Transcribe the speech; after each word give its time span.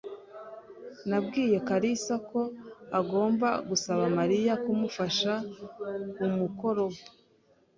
Nabwiye 1.09 1.57
kalisa 1.67 2.15
ko 2.29 2.41
agomba 2.99 3.47
gusaba 3.69 4.03
Mariya 4.17 4.53
kumufasha 4.63 5.33
kumukoro 6.17 6.83
we. 6.91 6.99